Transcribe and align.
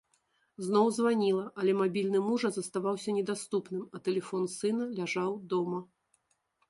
Зноў 0.67 0.87
званіла, 0.97 1.43
але 1.63 1.75
мабільны 1.81 2.21
мужа 2.29 2.51
заставаўся 2.55 3.15
недаступным, 3.19 3.83
а 3.99 4.05
тэлефон 4.09 4.51
сына 4.57 4.83
ляжаў 5.01 5.41
дома. 5.53 5.79